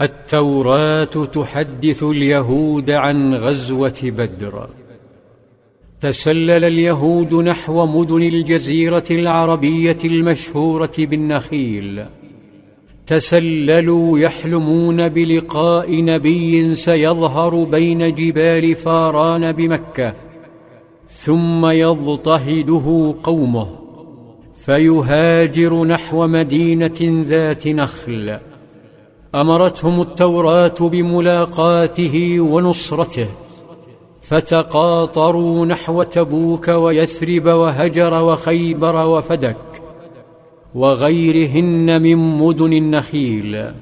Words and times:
التوراة 0.00 1.04
تحدث 1.04 2.02
اليهود 2.02 2.90
عن 2.90 3.34
غزوة 3.34 4.00
بدر. 4.02 4.70
تسلل 6.00 6.64
اليهود 6.64 7.34
نحو 7.34 7.86
مدن 7.86 8.22
الجزيرة 8.22 9.04
العربية 9.10 9.96
المشهورة 10.04 10.90
بالنخيل. 10.98 12.04
تسللوا 13.06 14.18
يحلمون 14.18 15.08
بلقاء 15.08 16.04
نبي 16.04 16.74
سيظهر 16.74 17.64
بين 17.64 18.14
جبال 18.14 18.74
فاران 18.74 19.52
بمكة 19.52 20.14
ثم 21.06 21.66
يضطهده 21.66 23.14
قومه. 23.22 23.78
فيهاجر 24.64 25.84
نحو 25.84 26.26
مدينة 26.26 27.24
ذات 27.24 27.68
نخل. 27.68 28.38
أمرتهم 29.34 30.00
التوراة 30.00 30.74
بملاقاته 30.80 32.40
ونصرته 32.40 33.26
فتقاطروا 34.20 35.66
نحو 35.66 36.02
تبوك 36.02 36.68
ويثرب 36.68 37.46
وهجر 37.46 38.22
وخيبر 38.22 39.06
وفدك 39.06 39.82
وغيرهن 40.74 42.02
من 42.02 42.16
مدن 42.16 42.72
النخيل. 42.72 43.72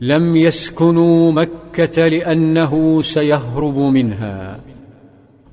لم 0.00 0.36
يسكنوا 0.36 1.32
مكة 1.32 2.08
لأنه 2.08 3.00
سيهرب 3.00 3.78
منها. 3.78 4.60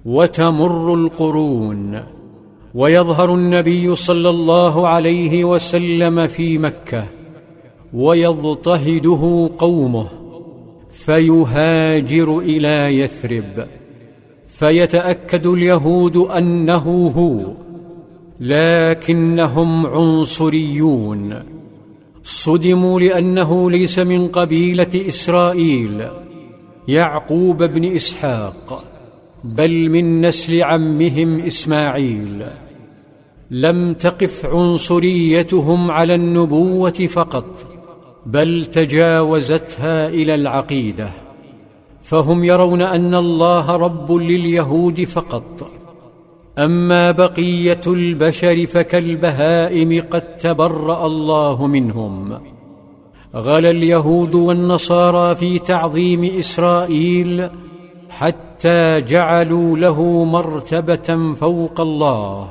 وتمر 0.05 0.93
القرون 0.93 2.03
ويظهر 2.75 3.33
النبي 3.33 3.95
صلى 3.95 4.29
الله 4.29 4.87
عليه 4.87 5.43
وسلم 5.43 6.27
في 6.27 6.57
مكة. 6.57 7.20
ويضطهده 7.93 9.49
قومه 9.57 10.07
فيهاجر 10.91 12.39
إلى 12.39 12.97
يثرب. 12.99 13.67
فيتأكد 14.47 15.47
اليهود 15.47 16.17
أنه 16.17 17.07
هو 17.15 17.53
لكنهم 18.39 19.87
عنصريون. 19.87 21.43
صدموا 22.23 22.99
لأنه 22.99 23.71
ليس 23.71 23.99
من 23.99 24.27
قبيلة 24.27 25.07
إسرائيل 25.07 26.07
يعقوب 26.87 27.63
بن 27.63 27.95
إسحاق 27.95 28.83
بل 29.43 29.89
من 29.89 30.21
نسل 30.21 30.63
عمهم 30.63 31.39
إسماعيل. 31.39 32.45
لم 33.51 33.93
تقف 33.93 34.45
عنصريتهم 34.45 35.91
على 35.91 36.15
النبوة 36.15 36.89
فقط 36.91 37.70
بل 38.25 38.65
تجاوزتها 38.65 40.07
إلى 40.07 40.35
العقيدة. 40.35 41.09
فهم 42.01 42.43
يرون 42.43 42.81
أن 42.81 43.15
الله 43.15 43.75
رب 43.75 44.11
لليهود 44.11 45.03
فقط. 45.03 45.69
أما 46.57 47.11
بقية 47.11 47.81
البشر 47.87 48.65
فكالبهائم 48.65 50.03
قد 50.11 50.37
تبرأ 50.37 51.07
الله 51.07 51.67
منهم. 51.67 52.39
غلا 53.35 53.69
اليهود 53.69 54.35
والنصارى 54.35 55.35
في 55.35 55.59
تعظيم 55.59 56.23
إسرائيل 56.23 57.49
حتى 58.09 59.01
جعلوا 59.01 59.77
له 59.77 60.23
مرتبة 60.23 61.33
فوق 61.33 61.81
الله. 61.81 62.47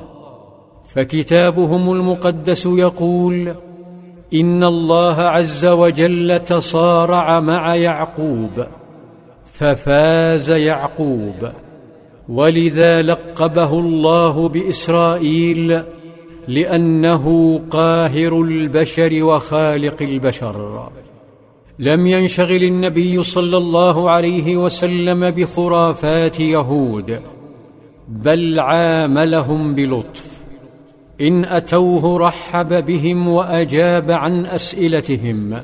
فكتابهم 0.88 1.92
المقدس 1.92 2.66
يقول 2.66 3.54
إن 4.34 4.64
الله 4.64 5.16
عز 5.20 5.66
وجل 5.66 6.38
تصارع 6.38 7.40
مع 7.40 7.74
يعقوب 7.74 8.66
ففاز 9.44 10.50
يعقوب 10.50 11.50
ولذا 12.28 13.02
لقبه 13.02 13.72
الله 13.80 14.48
بإسرائيل 14.48 15.82
لأنه 16.48 17.56
قاهر 17.70 18.42
البشر 18.42 19.22
وخالق 19.22 20.02
البشر. 20.02 20.88
لم 21.78 22.06
ينشغل 22.06 22.62
النبي 22.62 23.22
صلى 23.22 23.56
الله 23.56 24.10
عليه 24.10 24.56
وسلم 24.56 25.30
بخرافات 25.30 26.40
يهود 26.40 27.20
بل 28.08 28.60
عاملهم 28.60 29.74
بلطف. 29.74 30.29
إن 31.20 31.44
أتوه 31.44 32.18
رحب 32.18 32.86
بهم 32.86 33.28
وأجاب 33.28 34.10
عن 34.10 34.46
أسئلتهم 34.46 35.60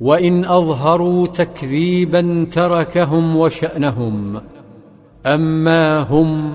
وإن 0.00 0.44
أظهروا 0.44 1.26
تكذيبا 1.26 2.46
تركهم 2.52 3.36
وشأنهم 3.36 4.40
أما 5.26 6.00
هم 6.00 6.54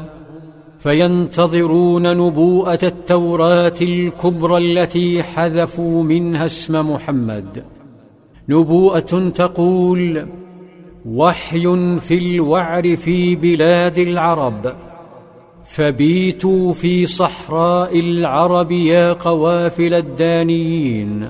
فينتظرون 0.79 2.17
نبوءة 2.17 2.79
التوراة 2.83 3.73
الكبرى 3.81 4.57
التي 4.57 5.23
حذفوا 5.23 6.03
منها 6.03 6.45
اسم 6.45 6.91
محمد. 6.91 7.63
نبوءة 8.49 9.29
تقول 9.29 10.27
وحي 11.05 11.97
في 11.99 12.17
الوعر 12.17 12.95
في 12.95 13.35
بلاد 13.35 13.97
العرب 13.97 14.73
فبيتوا 15.67 16.73
في 16.73 17.05
صحراء 17.05 17.99
العرب 17.99 18.71
يا 18.71 19.13
قوافل 19.13 19.93
الددانيين 19.93 21.29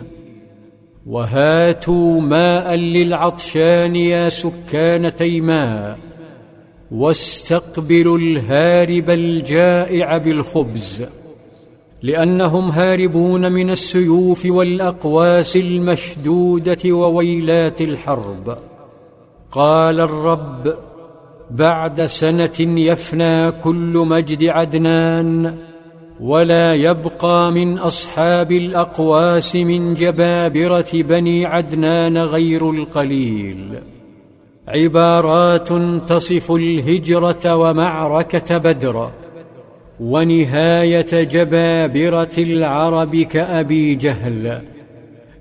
وهاتوا 1.07 2.21
ماء 2.21 2.75
للعطشان 2.75 3.95
يا 3.95 4.29
سكان 4.29 5.15
تيماء 5.15 5.97
واستقبلوا 6.91 8.17
الهارب 8.17 9.09
الجائع 9.09 10.17
بالخبز 10.17 11.05
لأنهم 12.03 12.69
هاربون 12.69 13.51
من 13.51 13.69
السيوف 13.69 14.45
والأقواس 14.45 15.57
المشدودة 15.57 16.91
وويلات 16.91 17.81
الحرب. 17.81 18.57
قال 19.51 19.99
الرب 19.99 20.77
بعد 21.51 22.01
سنة 22.01 22.79
يفنى 22.79 23.51
كل 23.51 24.05
مجد 24.07 24.43
عدنان 24.43 25.57
ولا 26.19 26.73
يبقى 26.73 27.51
من 27.51 27.77
أصحاب 27.77 28.51
الأقواس 28.51 29.55
من 29.55 29.93
جبابرة 29.93 30.87
بني 30.93 31.45
عدنان 31.45 32.17
غير 32.17 32.71
القليل. 32.71 33.79
عبارات 34.67 35.69
تصف 36.09 36.51
الهجرة 36.51 37.55
ومعركة 37.55 38.57
بدر 38.57 39.09
ونهاية 39.99 41.23
جبابرة 41.23 42.35
العرب 42.37 43.15
كأبي 43.15 43.95
جهل. 43.95 44.61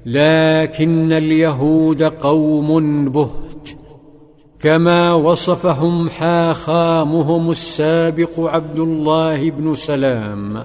لكن 0.06 1.12
اليهود 1.12 2.02
قوم 2.02 3.04
بهت 3.04 3.75
كما 4.60 5.14
وصفهم 5.14 6.08
حاخامهم 6.08 7.50
السابق 7.50 8.40
عبد 8.40 8.78
الله 8.78 9.50
بن 9.50 9.74
سلام. 9.74 10.64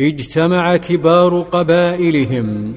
اجتمع 0.00 0.76
كبار 0.76 1.40
قبائلهم 1.40 2.74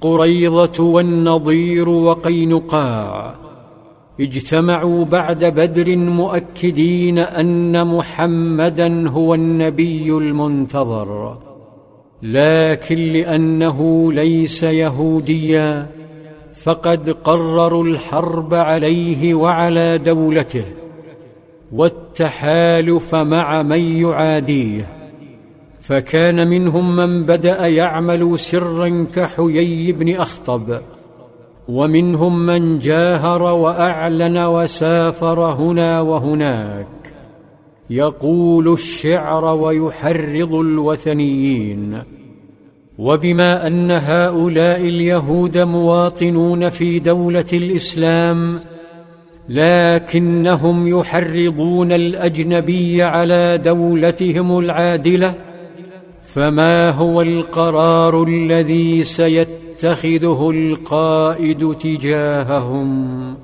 قريضه 0.00 0.84
والنضير 0.84 1.88
وقينقاع. 1.88 3.34
اجتمعوا 4.20 5.04
بعد 5.04 5.44
بدر 5.44 5.96
مؤكدين 5.96 7.18
أن 7.18 7.86
محمدا 7.86 9.10
هو 9.10 9.34
النبي 9.34 10.10
المنتظر 10.10 11.38
لكن 12.22 12.94
لأنه 12.94 14.12
ليس 14.12 14.62
يهوديا 14.62 15.86
فقد 16.66 17.10
قرروا 17.10 17.84
الحرب 17.84 18.54
عليه 18.54 19.34
وعلى 19.34 19.98
دولته 19.98 20.64
والتحالف 21.72 23.14
مع 23.14 23.62
من 23.62 23.78
يعاديه. 23.78 24.86
فكان 25.80 26.48
منهم 26.48 26.96
من 26.96 27.24
بدأ 27.24 27.66
يعمل 27.66 28.38
سرا 28.38 29.06
كحيي 29.14 29.92
بن 29.92 30.14
أخطب 30.14 30.80
ومنهم 31.68 32.46
من 32.46 32.78
جاهر 32.78 33.42
وأعلن 33.42 34.38
وسافر 34.38 35.40
هنا 35.40 36.00
وهناك. 36.00 36.86
يقول 37.90 38.72
الشعر 38.72 39.44
ويحرض 39.44 40.54
الوثنيين. 40.54 42.15
وبما 42.98 43.66
أن 43.66 43.90
هؤلاء 43.90 44.80
اليهود 44.80 45.58
مواطنون 45.58 46.68
في 46.68 46.98
دولة 46.98 47.44
الإسلام 47.52 48.58
لكنهم 49.48 50.88
يحرضون 50.88 51.92
الأجنبي 51.92 53.02
على 53.02 53.58
دولتهم 53.64 54.58
العادلة 54.58 55.34
فما 56.22 56.90
هو 56.90 57.22
القرار 57.22 58.22
الذي 58.22 59.02
سيتخذه 59.04 60.50
القائد 60.50 61.74
تجاههم؟ 61.74 63.36